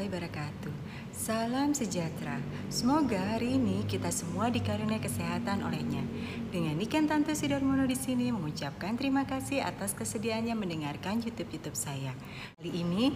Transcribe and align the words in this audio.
warahmatullahi 0.00 0.08
wabarakatuh. 0.08 0.89
Semoga 2.72 3.20
hari 3.20 3.60
ini 3.60 3.84
kita 3.84 4.08
semua 4.08 4.48
dikaruniai 4.48 5.04
kesehatan 5.04 5.60
olehnya. 5.68 6.00
Dengan 6.48 6.72
Niken 6.80 7.04
Tante 7.04 7.36
Sidarmono 7.36 7.84
di 7.84 7.92
sini 7.92 8.32
mengucapkan 8.32 8.96
terima 8.96 9.28
kasih 9.28 9.60
atas 9.60 9.92
kesediaannya 9.92 10.56
mendengarkan 10.56 11.20
YouTube-YouTube 11.20 11.76
saya. 11.76 12.16
Kali 12.56 12.72
ini 12.72 13.12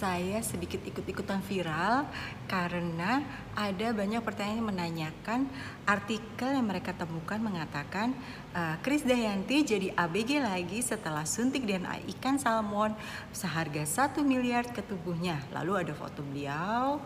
saya 0.00 0.40
sedikit 0.40 0.80
ikut-ikutan 0.80 1.44
viral 1.44 2.08
karena 2.48 3.20
ada 3.52 3.92
banyak 3.92 4.24
pertanyaan 4.24 4.56
yang 4.56 4.70
menanyakan 4.72 5.40
artikel 5.84 6.56
yang 6.56 6.64
mereka 6.64 6.96
temukan 6.96 7.36
mengatakan 7.36 8.16
uh, 8.56 8.80
Chris 8.80 9.04
Dayanti 9.04 9.60
jadi 9.60 9.92
ABG 9.92 10.40
lagi 10.40 10.80
setelah 10.80 11.28
suntik 11.28 11.68
DNA 11.68 12.08
ikan 12.16 12.40
salmon 12.40 12.96
seharga 13.28 13.84
1 13.84 14.24
miliar 14.24 14.64
ke 14.72 14.80
tubuhnya. 14.80 15.36
Lalu 15.52 15.84
ada 15.84 15.92
foto 15.92 16.24
beliau 16.24 16.96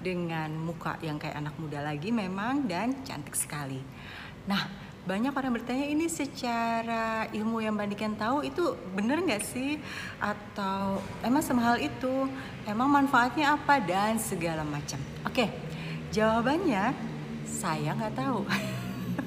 dengan 0.00 0.50
muka 0.54 0.96
yang 1.04 1.20
kayak 1.20 1.36
anak 1.38 1.54
muda 1.60 1.84
lagi 1.84 2.10
memang 2.10 2.66
dan 2.66 3.04
cantik 3.04 3.36
sekali. 3.36 3.78
Nah, 4.44 4.66
banyak 5.04 5.36
orang 5.36 5.52
bertanya 5.60 5.84
ini 5.84 6.08
secara 6.08 7.28
ilmu 7.28 7.60
yang 7.60 7.76
bandingkan 7.76 8.16
tahu 8.16 8.40
itu 8.44 8.72
bener 8.96 9.20
nggak 9.20 9.44
sih? 9.44 9.76
Atau 10.16 11.04
emang 11.20 11.44
semahal 11.44 11.76
itu? 11.76 12.24
Emang 12.64 12.88
manfaatnya 12.88 13.54
apa? 13.56 13.80
Dan 13.84 14.16
segala 14.16 14.64
macam. 14.64 14.96
Oke 15.28 15.74
jawabannya 16.14 16.94
saya 17.42 17.90
nggak 17.98 18.14
tahu. 18.14 18.46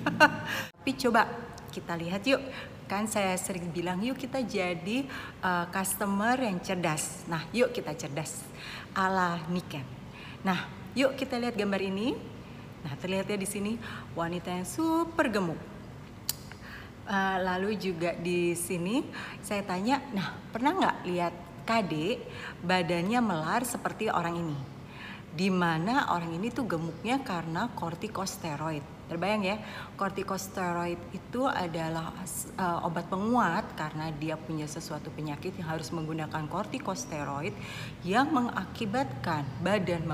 Tapi 0.79 0.91
coba 0.95 1.27
kita 1.67 1.99
lihat 1.99 2.23
yuk. 2.23 2.39
Kan 2.87 3.03
saya 3.03 3.35
sering 3.35 3.67
bilang 3.75 3.99
yuk 3.99 4.15
kita 4.15 4.39
jadi 4.39 5.03
uh, 5.43 5.67
customer 5.67 6.39
yang 6.39 6.63
cerdas. 6.63 7.27
Nah 7.27 7.43
yuk 7.51 7.75
kita 7.75 7.91
cerdas. 7.99 8.47
Ala 8.95 9.43
Niken 9.51 9.96
nah 10.43 10.77
Yuk 10.97 11.13
kita 11.13 11.37
lihat 11.37 11.53
gambar 11.53 11.77
ini. 11.77 12.17
Nah 12.81 12.93
terlihat 12.97 13.29
ya 13.29 13.37
di 13.37 13.45
sini 13.45 13.77
wanita 14.17 14.49
yang 14.49 14.65
super 14.65 15.29
gemuk. 15.29 15.61
Uh, 17.05 17.37
lalu 17.45 17.77
juga 17.77 18.17
di 18.17 18.57
sini 18.57 19.05
saya 19.45 19.61
tanya, 19.61 20.01
nah 20.11 20.33
pernah 20.49 20.73
nggak 20.73 20.97
lihat 21.07 21.33
KD 21.69 22.19
badannya 22.65 23.19
melar 23.21 23.61
seperti 23.61 24.09
orang 24.09 24.41
ini? 24.41 24.57
Di 25.37 25.53
mana 25.53 26.09
orang 26.17 26.33
ini 26.33 26.49
tuh 26.49 26.65
gemuknya 26.65 27.21
karena 27.21 27.69
kortikosteroid. 27.77 28.81
Terbayang 29.05 29.45
ya, 29.45 29.61
kortikosteroid 29.93 30.97
itu 31.13 31.45
adalah 31.45 32.09
uh, 32.57 32.81
obat 32.89 33.05
penguat 33.05 33.77
karena 33.77 34.09
dia 34.17 34.33
punya 34.33 34.65
sesuatu 34.65 35.13
penyakit 35.13 35.53
yang 35.61 35.77
harus 35.77 35.93
menggunakan 35.93 36.41
kortikosteroid 36.49 37.53
yang 38.01 38.33
mengakibatkan 38.33 39.45
badan 39.61 40.09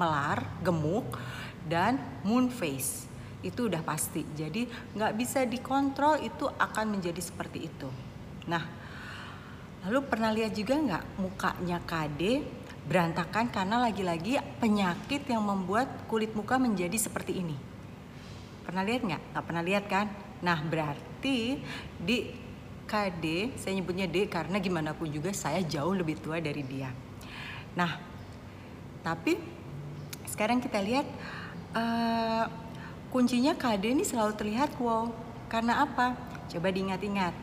melar, 0.00 0.40
gemuk, 0.64 1.20
dan 1.68 2.00
moon 2.24 2.48
face. 2.48 3.04
Itu 3.44 3.68
udah 3.68 3.84
pasti. 3.84 4.24
Jadi 4.24 4.64
nggak 4.96 5.12
bisa 5.20 5.44
dikontrol 5.44 6.24
itu 6.24 6.48
akan 6.48 6.96
menjadi 6.96 7.20
seperti 7.20 7.68
itu. 7.68 7.92
Nah, 8.48 8.64
lalu 9.84 10.00
pernah 10.08 10.32
lihat 10.32 10.56
juga 10.56 10.80
nggak 10.80 11.04
mukanya 11.20 11.78
KD 11.84 12.22
berantakan 12.86 13.50
karena 13.50 13.82
lagi-lagi 13.82 14.38
penyakit 14.62 15.26
yang 15.26 15.42
membuat 15.42 16.06
kulit 16.06 16.30
muka 16.38 16.54
menjadi 16.56 16.94
seperti 16.94 17.42
ini. 17.42 17.58
Pernah 18.62 18.82
lihat 18.86 19.02
nggak? 19.02 19.22
Nggak 19.34 19.44
pernah 19.46 19.62
lihat 19.62 19.84
kan? 19.90 20.06
Nah 20.42 20.58
berarti 20.62 21.58
di 21.98 22.18
KD, 22.86 23.58
saya 23.58 23.74
nyebutnya 23.74 24.06
D 24.06 24.30
karena 24.30 24.62
gimana 24.62 24.94
pun 24.94 25.10
juga 25.10 25.34
saya 25.34 25.58
jauh 25.66 25.90
lebih 25.90 26.22
tua 26.22 26.38
dari 26.38 26.62
dia. 26.62 26.94
Nah, 27.74 27.98
tapi 29.02 29.34
sekarang 30.30 30.62
kita 30.62 30.78
lihat 30.78 31.06
uh, 31.74 32.46
kuncinya 33.10 33.58
KD 33.58 33.98
ini 33.98 34.06
selalu 34.06 34.38
terlihat 34.38 34.78
wow. 34.78 35.10
Karena 35.50 35.82
apa? 35.82 36.14
Coba 36.46 36.70
diingat-ingat. 36.70 37.34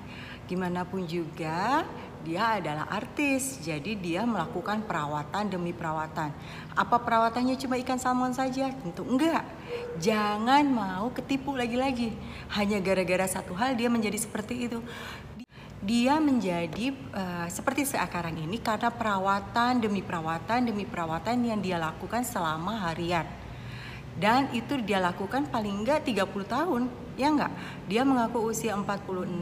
Gimana 0.47 0.87
pun 0.87 1.03
juga 1.07 1.87
dia 2.23 2.57
adalah 2.57 2.87
artis, 2.87 3.59
jadi 3.59 3.99
dia 3.99 4.23
melakukan 4.23 4.87
perawatan 4.87 5.51
demi 5.51 5.75
perawatan. 5.75 6.31
Apa 6.71 7.03
perawatannya 7.03 7.59
cuma 7.59 7.75
ikan 7.83 7.99
salmon 7.99 8.31
saja? 8.31 8.71
Tentu 8.71 9.03
enggak. 9.03 9.43
Jangan 9.99 10.63
mau 10.71 11.11
ketipu 11.11 11.51
lagi-lagi. 11.53 12.15
Hanya 12.55 12.79
gara-gara 12.79 13.27
satu 13.27 13.51
hal 13.59 13.75
dia 13.75 13.91
menjadi 13.91 14.15
seperti 14.15 14.71
itu 14.71 14.79
dia 15.83 16.15
menjadi 16.15 16.95
uh, 17.11 17.47
seperti 17.51 17.83
sekarang 17.83 18.39
ini 18.39 18.55
karena 18.63 18.87
perawatan 18.87 19.83
demi 19.83 19.99
perawatan 19.99 20.71
demi 20.71 20.87
perawatan 20.87 21.43
yang 21.43 21.59
dia 21.59 21.75
lakukan 21.75 22.23
selama 22.23 22.87
harian. 22.87 23.27
Dan 24.13 24.53
itu 24.53 24.77
dia 24.81 25.01
lakukan 25.01 25.49
paling 25.49 25.83
enggak 25.83 26.05
30 26.05 26.29
tahun, 26.45 26.85
ya 27.17 27.33
enggak? 27.33 27.51
Dia 27.89 28.05
mengaku 28.05 28.53
usia 28.53 28.77
46, 28.77 29.41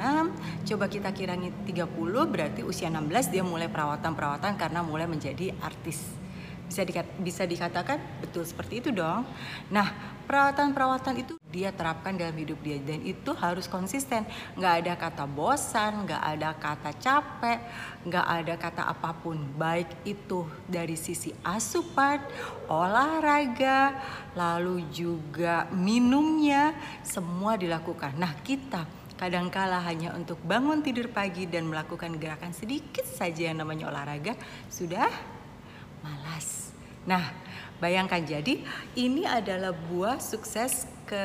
coba 0.68 0.86
kita 0.88 1.10
kirangi 1.12 1.52
30 1.68 1.92
berarti 2.32 2.62
usia 2.64 2.88
16 2.88 3.34
dia 3.34 3.44
mulai 3.44 3.68
perawatan-perawatan 3.68 4.56
karena 4.56 4.80
mulai 4.80 5.08
menjadi 5.12 5.52
artis 5.60 6.22
bisa 6.72 6.88
dikat, 6.88 7.04
bisa 7.20 7.44
dikatakan 7.44 8.00
betul 8.24 8.48
seperti 8.48 8.80
itu 8.80 8.96
dong. 8.96 9.28
Nah, 9.68 9.92
perawatan-perawatan 10.24 11.20
itu 11.20 11.36
dia 11.52 11.76
terapkan 11.76 12.16
dalam 12.16 12.34
hidup 12.34 12.58
dia 12.64 12.80
dan 12.80 13.04
itu 13.04 13.36
harus 13.36 13.68
konsisten. 13.68 14.24
Nggak 14.56 14.74
ada 14.82 14.94
kata 14.96 15.26
bosan, 15.28 16.08
nggak 16.08 16.24
ada 16.24 16.50
kata 16.56 16.92
capek, 16.96 17.60
nggak 18.08 18.26
ada 18.26 18.54
kata 18.56 18.84
apa 18.88 19.12
pun. 19.12 19.38
Baik 19.60 19.92
itu 20.08 20.48
dari 20.66 20.96
sisi 20.96 21.36
asupan, 21.44 22.24
olahraga, 22.72 24.00
lalu 24.34 24.88
juga 24.90 25.68
minumnya, 25.76 26.72
semua 27.04 27.60
dilakukan. 27.60 28.16
Nah, 28.16 28.32
kita 28.42 28.88
kadangkala 29.20 29.78
hanya 29.86 30.18
untuk 30.18 30.42
bangun 30.42 30.82
tidur 30.82 31.12
pagi 31.14 31.46
dan 31.46 31.70
melakukan 31.70 32.18
gerakan 32.18 32.58
sedikit 32.58 33.06
saja 33.06 33.54
yang 33.54 33.62
namanya 33.62 33.94
olahraga 33.94 34.34
sudah 34.66 35.06
malas. 36.02 36.74
Nah, 37.06 37.30
bayangkan 37.78 38.22
jadi 38.22 38.62
ini 38.98 39.26
adalah 39.26 39.74
buah 39.74 40.18
sukses 40.18 40.90
ke 41.12 41.24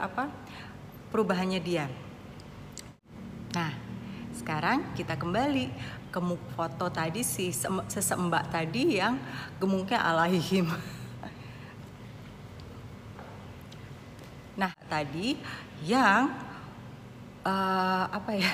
apa? 0.00 0.32
perubahannya 1.12 1.60
dia. 1.60 1.86
Nah, 3.52 3.72
sekarang 4.32 4.96
kita 4.96 5.16
kembali 5.16 5.68
ke 6.08 6.20
foto 6.56 6.88
tadi 6.88 7.20
si 7.20 7.52
sesembak 7.88 8.48
tadi 8.48 8.96
yang 8.96 9.20
gemuknya 9.60 10.00
alaihim. 10.00 10.72
Nah, 14.56 14.72
tadi 14.88 15.36
yang 15.84 16.32
uh, 17.44 18.08
apa 18.08 18.40
ya? 18.40 18.48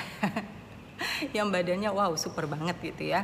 yang 1.39 1.47
badannya 1.47 1.87
wow 1.87 2.11
super 2.19 2.43
banget 2.43 2.75
gitu 2.83 3.07
ya. 3.15 3.23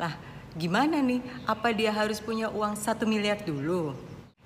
Lah, 0.00 0.16
Gimana 0.56 0.98
nih? 1.04 1.20
Apa 1.44 1.70
dia 1.76 1.92
harus 1.92 2.18
punya 2.18 2.48
uang 2.48 2.74
satu 2.74 3.04
miliar 3.04 3.38
dulu? 3.44 3.92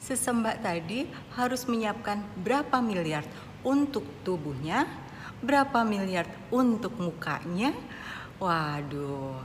Sesembak 0.03 0.67
tadi 0.67 1.07
harus 1.39 1.63
menyiapkan 1.71 2.19
berapa 2.43 2.83
miliar 2.83 3.23
untuk 3.63 4.03
tubuhnya, 4.27 4.83
berapa 5.39 5.87
miliar 5.87 6.27
untuk 6.51 6.99
mukanya. 6.99 7.71
Waduh, 8.43 9.39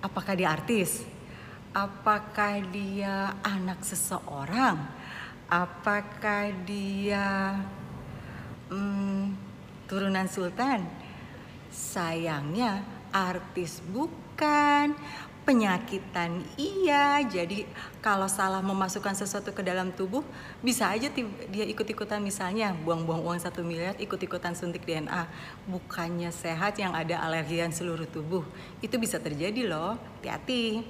apakah 0.00 0.32
dia 0.32 0.56
artis? 0.56 1.04
Apakah 1.76 2.64
dia 2.72 3.36
anak 3.44 3.84
seseorang? 3.84 4.80
Apakah 5.52 6.48
dia 6.64 7.60
hmm, 8.72 9.36
turunan 9.84 10.24
sultan? 10.32 10.80
Sayangnya 11.68 12.80
artis 13.12 13.84
bukan, 13.84 14.96
penyakitan. 15.50 16.46
Iya 16.54 17.26
jadi 17.26 17.66
kalau 17.98 18.30
salah 18.30 18.62
memasukkan 18.62 19.18
sesuatu 19.18 19.50
ke 19.50 19.66
dalam 19.66 19.90
tubuh 19.90 20.22
bisa 20.62 20.86
aja 20.86 21.10
dia 21.50 21.66
ikut-ikutan 21.66 22.22
misalnya 22.22 22.70
buang-buang 22.86 23.26
uang 23.26 23.42
satu 23.42 23.66
miliar 23.66 23.98
ikut-ikutan 23.98 24.54
suntik 24.54 24.86
DNA 24.86 25.26
bukannya 25.66 26.30
sehat 26.30 26.78
yang 26.78 26.94
ada 26.94 27.18
alergian 27.26 27.74
seluruh 27.74 28.06
tubuh. 28.06 28.46
Itu 28.78 29.02
bisa 29.02 29.18
terjadi 29.18 29.66
loh. 29.66 29.98
Hati-hati. 30.22 30.86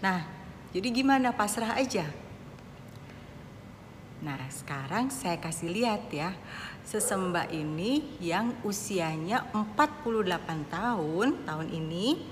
Nah 0.00 0.24
jadi 0.72 0.88
gimana? 0.88 1.36
Pasrah 1.36 1.76
aja. 1.76 2.08
Nah 4.24 4.40
sekarang 4.48 5.12
saya 5.12 5.36
kasih 5.36 5.68
lihat 5.68 6.08
ya. 6.08 6.32
Sesembah 6.88 7.52
ini 7.52 8.16
yang 8.24 8.56
usianya 8.64 9.44
48 9.52 10.72
tahun 10.72 11.44
tahun 11.44 11.68
ini. 11.68 12.24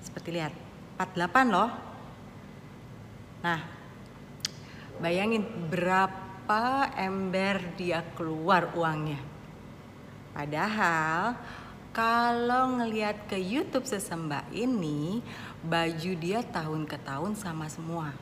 Seperti 0.00 0.32
lihat 0.32 0.69
48 1.00 1.48
loh. 1.48 1.72
Nah, 3.40 3.60
bayangin 5.00 5.48
berapa 5.72 6.92
ember 6.92 7.72
dia 7.80 8.04
keluar 8.12 8.68
uangnya. 8.76 9.16
Padahal 10.36 11.40
kalau 11.96 12.76
ngelihat 12.76 13.32
ke 13.32 13.40
YouTube 13.40 13.88
sesembah 13.88 14.44
ini, 14.52 15.24
baju 15.64 16.12
dia 16.20 16.44
tahun 16.44 16.84
ke 16.84 17.00
tahun 17.00 17.32
sama 17.32 17.72
semua. 17.72 18.12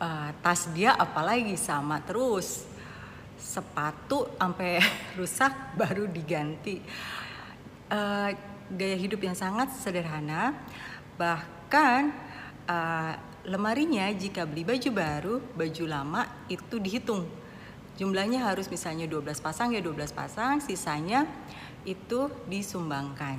uh, 0.00 0.32
tas 0.40 0.64
dia 0.72 0.96
apalagi 0.96 1.54
sama 1.60 2.00
terus 2.00 2.64
sepatu 3.36 4.32
sampai 4.40 4.80
rusak 5.20 5.52
baru 5.76 6.08
diganti 6.08 6.80
uh, 7.92 8.32
gaya 8.72 8.96
hidup 8.96 9.20
yang 9.20 9.36
sangat 9.36 9.68
sederhana 9.76 10.56
bahkan 11.20 11.59
uh, 12.66 13.14
lemarinya 13.46 14.10
jika 14.12 14.44
beli 14.44 14.66
baju 14.66 14.90
baru 14.90 15.34
baju 15.54 15.84
lama 15.86 16.22
itu 16.50 16.76
dihitung 16.82 17.24
jumlahnya 17.96 18.42
harus 18.42 18.66
misalnya 18.66 19.06
12 19.06 19.38
pasang 19.38 19.72
ya 19.72 19.80
12 19.80 20.10
pasang 20.12 20.58
sisanya 20.58 21.24
itu 21.86 22.28
disumbangkan 22.50 23.38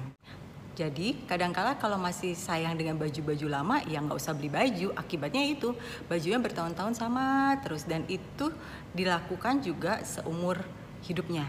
jadi 0.71 1.13
kadangkala 1.27 1.75
kalau 1.75 1.99
masih 1.99 2.31
sayang 2.31 2.79
dengan 2.79 2.95
baju-baju 2.95 3.47
lama 3.51 3.83
ya 3.85 3.99
nggak 3.99 4.15
usah 4.15 4.31
beli 4.31 4.47
baju. 4.47 4.95
Akibatnya 4.95 5.43
itu 5.43 5.75
bajunya 6.07 6.39
bertahun-tahun 6.39 6.95
sama 6.95 7.59
terus 7.59 7.83
dan 7.83 8.07
itu 8.07 8.49
dilakukan 8.95 9.59
juga 9.59 9.99
seumur 10.07 10.63
hidupnya. 11.03 11.43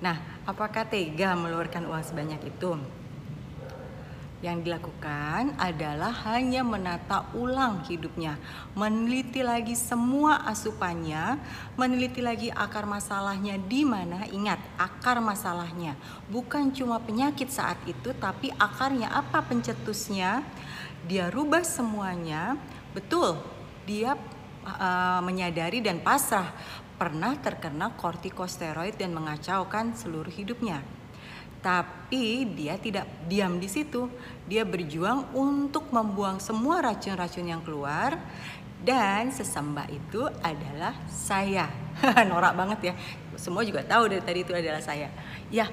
Nah, 0.00 0.16
apakah 0.48 0.88
tega 0.88 1.36
mengeluarkan 1.36 1.86
uang 1.92 2.02
sebanyak 2.02 2.40
itu? 2.48 2.80
Yang 4.38 4.70
dilakukan 4.70 5.58
adalah 5.58 6.14
hanya 6.30 6.62
menata 6.62 7.26
ulang 7.34 7.82
hidupnya, 7.90 8.38
meneliti 8.78 9.42
lagi 9.42 9.74
semua 9.74 10.46
asupannya, 10.46 11.42
meneliti 11.74 12.22
lagi 12.22 12.46
akar 12.54 12.86
masalahnya 12.86 13.58
di 13.58 13.82
mana. 13.82 14.30
Ingat, 14.30 14.62
akar 14.78 15.18
masalahnya 15.18 15.98
bukan 16.30 16.70
cuma 16.70 17.02
penyakit 17.02 17.50
saat 17.50 17.82
itu, 17.90 18.14
tapi 18.14 18.54
akarnya 18.54 19.10
apa 19.10 19.42
pencetusnya. 19.42 20.46
Dia 21.10 21.34
rubah 21.34 21.66
semuanya, 21.66 22.54
betul. 22.94 23.42
Dia 23.90 24.14
uh, 24.62 25.18
menyadari 25.18 25.82
dan 25.82 25.98
pasrah 25.98 26.54
pernah 26.94 27.34
terkena 27.42 27.90
kortikosteroid 27.98 28.94
dan 28.98 29.14
mengacaukan 29.18 29.98
seluruh 29.98 30.30
hidupnya 30.30 30.97
tapi 31.58 32.46
dia 32.54 32.78
tidak 32.78 33.06
diam 33.26 33.58
di 33.58 33.66
situ. 33.66 34.06
Dia 34.46 34.62
berjuang 34.62 35.34
untuk 35.34 35.90
membuang 35.90 36.38
semua 36.38 36.80
racun-racun 36.80 37.46
yang 37.50 37.62
keluar 37.62 38.16
dan 38.78 39.34
sesembah 39.34 39.90
itu 39.90 40.22
adalah 40.40 40.94
saya. 41.10 41.66
Norak 42.30 42.54
banget 42.54 42.80
ya. 42.90 42.94
Semua 43.34 43.66
juga 43.66 43.82
tahu 43.82 44.10
dari 44.10 44.22
tadi 44.22 44.40
itu 44.46 44.54
adalah 44.54 44.82
saya. 44.82 45.10
Ya, 45.50 45.66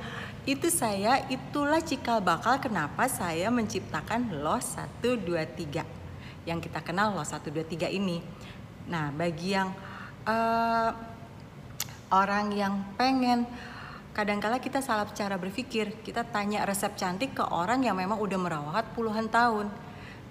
itu 0.46 0.70
saya, 0.70 1.26
itulah 1.30 1.82
cikal 1.82 2.22
bakal 2.22 2.58
kenapa 2.62 3.10
saya 3.10 3.50
menciptakan 3.54 4.42
LOS 4.42 4.78
123. 5.06 5.86
Yang 6.46 6.60
kita 6.70 6.80
kenal 6.82 7.14
LOS 7.14 7.34
123 7.38 7.90
ini. 7.94 8.22
Nah, 8.86 9.10
bagi 9.14 9.58
yang 9.58 9.74
uh, 10.26 10.90
orang 12.14 12.54
yang 12.54 12.74
pengen 12.98 13.50
kadangkala 14.16 14.64
kita 14.64 14.80
salah 14.80 15.04
cara 15.12 15.36
berpikir. 15.36 16.00
Kita 16.00 16.24
tanya 16.24 16.64
resep 16.64 16.96
cantik 16.96 17.36
ke 17.36 17.44
orang 17.44 17.84
yang 17.84 18.00
memang 18.00 18.16
udah 18.16 18.40
merawat 18.40 18.96
puluhan 18.96 19.28
tahun. 19.28 19.68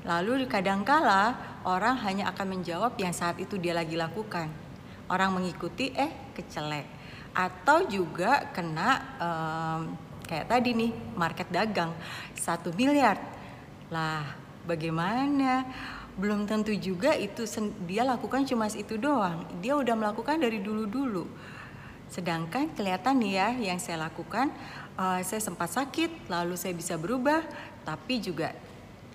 Lalu 0.08 0.48
kadangkala 0.48 1.36
orang 1.68 2.00
hanya 2.00 2.32
akan 2.32 2.58
menjawab 2.58 2.96
yang 2.96 3.12
saat 3.12 3.36
itu 3.36 3.60
dia 3.60 3.76
lagi 3.76 3.94
lakukan. 4.00 4.48
Orang 5.12 5.36
mengikuti 5.36 5.92
eh 5.92 6.32
kecelek. 6.32 6.88
Atau 7.36 7.84
juga 7.92 8.48
kena 8.56 8.88
um, 9.20 9.80
kayak 10.24 10.48
tadi 10.48 10.72
nih 10.72 10.90
market 11.12 11.52
dagang 11.52 11.92
satu 12.32 12.72
miliar. 12.72 13.20
Lah 13.92 14.24
bagaimana? 14.64 15.68
Belum 16.14 16.46
tentu 16.46 16.70
juga 16.72 17.12
itu 17.18 17.44
dia 17.84 18.06
lakukan 18.06 18.48
cuma 18.48 18.70
itu 18.70 18.96
doang. 18.96 19.44
Dia 19.60 19.76
udah 19.76 19.92
melakukan 19.92 20.40
dari 20.40 20.62
dulu-dulu 20.62 21.26
Sedangkan 22.14 22.70
kelihatan 22.78 23.18
nih 23.18 23.32
ya 23.34 23.48
yang 23.74 23.82
saya 23.82 24.06
lakukan, 24.06 24.54
uh, 24.94 25.18
saya 25.26 25.42
sempat 25.42 25.74
sakit, 25.74 26.30
lalu 26.30 26.54
saya 26.54 26.70
bisa 26.70 26.94
berubah, 26.94 27.42
tapi 27.82 28.22
juga 28.22 28.54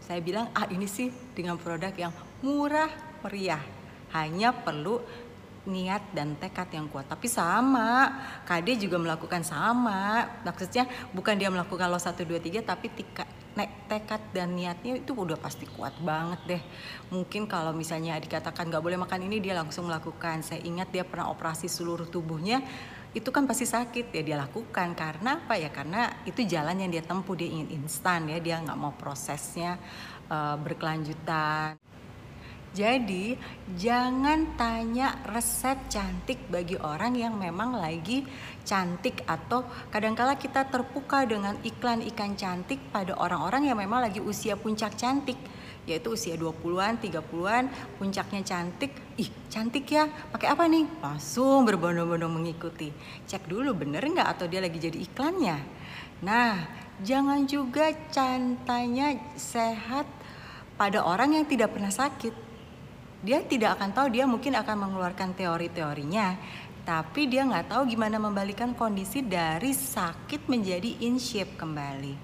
saya 0.04 0.19
bilang 0.19 0.51
ah 0.51 0.68
ini 0.68 0.84
sih 0.84 1.07
dengan 1.31 1.56
produk 1.56 1.96
yang 1.96 2.12
murah 2.44 2.92
meriah, 3.24 3.63
hanya 4.12 4.51
perlu 4.51 5.00
niat 5.63 6.12
dan 6.12 6.36
tekad 6.36 6.68
yang 6.75 6.92
kuat. 6.92 7.07
Tapi 7.07 7.31
sama, 7.31 8.19
KD 8.44 8.84
juga 8.84 9.00
melakukan 9.00 9.48
sama. 9.48 10.28
Maksudnya 10.44 10.84
bukan 11.16 11.40
dia 11.40 11.48
melakukan 11.48 11.88
lo 11.88 11.96
1 11.96 12.19
2 12.19 12.36
3 12.36 12.68
tapi 12.68 12.92
tika, 12.92 13.24
tekad 13.89 14.21
dan 14.31 14.56
niatnya 14.56 15.01
itu 15.01 15.11
udah 15.11 15.35
pasti 15.35 15.67
kuat 15.67 15.97
banget 16.00 16.39
deh. 16.47 16.63
Mungkin 17.11 17.50
kalau 17.50 17.75
misalnya 17.75 18.15
dikatakan 18.21 18.69
nggak 18.69 18.83
boleh 18.83 18.95
makan 19.01 19.25
ini 19.25 19.41
dia 19.44 19.57
langsung 19.57 19.89
melakukan. 19.89 20.45
Saya 20.45 20.63
ingat 20.63 20.94
dia 20.94 21.03
pernah 21.03 21.27
operasi 21.33 21.67
seluruh 21.67 22.07
tubuhnya 22.07 22.61
itu 23.09 23.33
kan 23.33 23.50
pasti 23.50 23.65
sakit 23.65 24.13
ya 24.13 24.21
dia 24.21 24.38
lakukan 24.38 24.94
karena 24.94 25.41
apa 25.41 25.57
ya 25.57 25.73
karena 25.73 26.21
itu 26.29 26.45
jalan 26.45 26.77
yang 26.77 26.94
dia 26.94 27.01
tempuh 27.01 27.33
dia 27.33 27.50
ingin 27.50 27.81
instan 27.81 28.29
ya 28.29 28.38
dia 28.38 28.61
nggak 28.61 28.77
mau 28.77 28.94
prosesnya 28.94 29.81
uh, 30.29 30.53
berkelanjutan 30.62 31.88
jadi 32.69 33.33
jangan 33.74 34.54
tanya 34.54 35.18
resep 35.25 35.89
cantik 35.89 36.45
bagi 36.54 36.77
orang 36.77 37.18
yang 37.18 37.33
memang 37.33 37.74
lagi 37.74 38.21
cantik 38.62 39.25
atau 39.25 39.66
kadangkala 39.89 40.38
kita 40.38 40.69
terpuka 40.69 41.25
dengan 41.25 41.57
iklan 41.66 42.06
ikan 42.13 42.38
cantik 42.38 42.77
pada 42.94 43.18
orang-orang 43.18 43.74
yang 43.74 43.77
memang 43.81 44.06
lagi 44.06 44.21
usia 44.21 44.54
puncak 44.54 44.94
cantik 44.94 45.38
yaitu 45.89 46.13
usia 46.13 46.38
20-an, 46.38 47.01
30-an, 47.01 47.66
puncaknya 47.98 48.45
cantik. 48.45 48.94
Ih, 49.18 49.25
cantik 49.50 49.89
ya. 49.89 50.06
Pakai 50.06 50.54
apa 50.54 50.69
nih? 50.69 50.86
Langsung 51.01 51.65
berbondong-bondong 51.65 52.30
mengikuti. 52.30 52.94
Cek 53.25 53.50
dulu 53.50 53.74
bener 53.74 54.06
nggak 54.06 54.38
atau 54.38 54.45
dia 54.45 54.62
lagi 54.62 54.77
jadi 54.77 55.01
iklannya. 55.01 55.57
Nah, 56.22 56.62
jangan 57.01 57.50
juga 57.50 57.89
cantanya 58.13 59.17
sehat 59.34 60.05
pada 60.77 61.01
orang 61.01 61.41
yang 61.41 61.46
tidak 61.50 61.74
pernah 61.74 61.89
sakit 61.89 62.49
dia 63.19 63.43
tidak 63.43 63.75
akan 63.79 63.91
tahu 63.91 64.07
dia 64.15 64.23
mungkin 64.23 64.55
akan 64.55 64.75
mengeluarkan 64.88 65.35
teori-teorinya 65.35 66.39
tapi 66.89 67.29
dia 67.29 67.45
nggak 67.45 67.69
tahu 67.69 67.85
gimana 67.85 68.17
membalikan 68.17 68.73
kondisi 68.73 69.21
dari 69.21 69.77
sakit 69.77 70.49
menjadi 70.49 71.05
in 71.05 71.21
shape 71.21 71.53
kembali. 71.53 72.17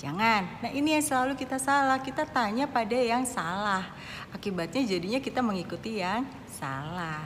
Jangan. 0.00 0.64
Nah 0.64 0.70
ini 0.72 0.96
yang 0.96 1.04
selalu 1.04 1.36
kita 1.36 1.60
salah. 1.60 2.00
Kita 2.00 2.24
tanya 2.24 2.64
pada 2.64 2.96
yang 2.96 3.28
salah. 3.28 3.84
Akibatnya 4.32 4.80
jadinya 4.88 5.20
kita 5.20 5.44
mengikuti 5.44 6.00
yang 6.00 6.24
salah. 6.48 7.20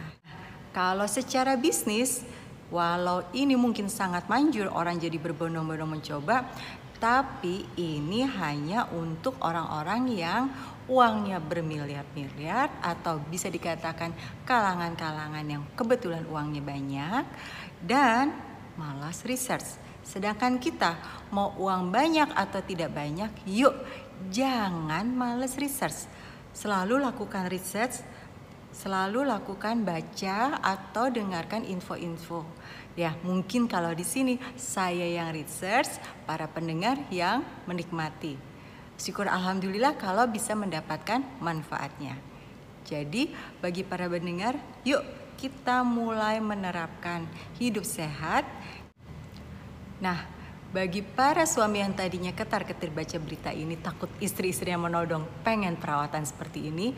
Kalau 0.74 1.06
secara 1.06 1.54
bisnis 1.54 2.26
walau 2.74 3.22
ini 3.30 3.54
mungkin 3.54 3.86
sangat 3.86 4.26
manjur 4.26 4.66
orang 4.74 4.98
jadi 4.98 5.14
berbondong-bondong 5.14 5.94
mencoba 5.94 6.50
tapi 6.98 7.66
ini 7.76 8.24
hanya 8.24 8.88
untuk 8.94 9.36
orang-orang 9.42 10.02
yang 10.14 10.42
uangnya 10.84 11.40
bermiliar-miliar 11.40 12.68
atau 12.84 13.16
bisa 13.24 13.48
dikatakan 13.48 14.12
kalangan-kalangan 14.44 15.44
yang 15.44 15.64
kebetulan 15.72 16.28
uangnya 16.28 16.60
banyak 16.60 17.24
dan 17.80 18.36
malas 18.76 19.24
research. 19.24 19.80
Sedangkan 20.04 20.60
kita 20.60 21.00
mau 21.32 21.56
uang 21.56 21.88
banyak 21.88 22.28
atau 22.36 22.60
tidak 22.60 22.92
banyak, 22.92 23.32
yuk 23.48 23.72
jangan 24.28 25.08
malas 25.08 25.56
research. 25.56 26.04
Selalu 26.52 27.00
lakukan 27.00 27.48
research, 27.48 28.04
selalu 28.74 29.22
lakukan 29.22 29.86
baca 29.86 30.58
atau 30.58 31.06
dengarkan 31.06 31.62
info-info. 31.62 32.42
Ya, 32.98 33.14
mungkin 33.22 33.70
kalau 33.70 33.94
di 33.94 34.02
sini 34.02 34.42
saya 34.58 35.06
yang 35.06 35.30
research, 35.30 36.02
para 36.26 36.50
pendengar 36.50 36.98
yang 37.14 37.46
menikmati 37.70 38.54
syukur 38.94 39.26
alhamdulillah 39.26 39.98
kalau 39.98 40.26
bisa 40.30 40.54
mendapatkan 40.54 41.22
manfaatnya. 41.42 42.18
Jadi 42.84 43.32
bagi 43.64 43.82
para 43.82 44.06
pendengar, 44.06 44.60
yuk 44.84 45.02
kita 45.40 45.82
mulai 45.82 46.38
menerapkan 46.38 47.24
hidup 47.56 47.82
sehat. 47.82 48.44
Nah, 49.98 50.28
bagi 50.74 51.00
para 51.00 51.48
suami 51.48 51.80
yang 51.80 51.96
tadinya 51.96 52.34
ketar-ketir 52.34 52.92
baca 52.92 53.16
berita 53.16 53.50
ini 53.54 53.78
takut 53.78 54.10
istri-istri 54.20 54.74
yang 54.74 54.84
menodong 54.84 55.24
pengen 55.46 55.80
perawatan 55.80 56.26
seperti 56.28 56.68
ini, 56.68 56.92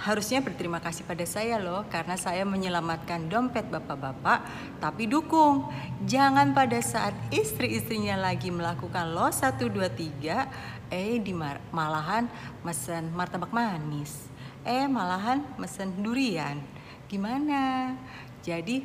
harusnya 0.00 0.40
berterima 0.40 0.80
kasih 0.80 1.04
pada 1.04 1.28
saya 1.28 1.60
loh 1.60 1.84
karena 1.92 2.16
saya 2.16 2.48
menyelamatkan 2.48 3.28
dompet 3.28 3.68
bapak-bapak 3.68 4.40
tapi 4.80 5.04
dukung. 5.04 5.68
Jangan 6.08 6.56
pada 6.56 6.80
saat 6.80 7.12
istri-istrinya 7.28 8.16
lagi 8.16 8.48
melakukan 8.48 9.12
lo 9.12 9.28
1 9.28 9.60
2 9.60 9.76
3 10.24 10.88
eh 10.88 11.20
di 11.20 11.36
malahan 11.70 12.24
mesen 12.64 13.12
martabak 13.12 13.52
manis. 13.52 14.32
Eh 14.64 14.88
malahan 14.88 15.44
mesen 15.60 15.92
durian. 16.00 16.56
Gimana? 17.04 17.92
Jadi 18.40 18.80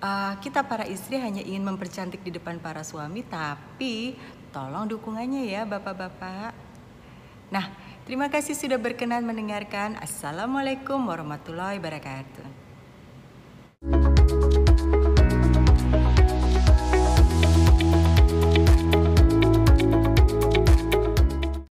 uh, 0.00 0.40
kita 0.40 0.64
para 0.64 0.88
istri 0.88 1.20
hanya 1.20 1.44
ingin 1.44 1.68
mempercantik 1.68 2.24
di 2.24 2.32
depan 2.32 2.56
para 2.64 2.80
suami 2.80 3.20
tapi 3.28 4.16
tolong 4.56 4.88
dukungannya 4.88 5.52
ya 5.52 5.68
bapak-bapak. 5.68 6.56
Nah 7.52 7.66
Terima 8.06 8.30
kasih 8.30 8.54
sudah 8.54 8.78
berkenan 8.78 9.26
mendengarkan. 9.26 9.98
Assalamualaikum 9.98 11.10
warahmatullahi 11.10 11.82
wabarakatuh. 11.82 12.65